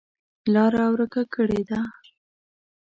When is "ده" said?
1.69-1.79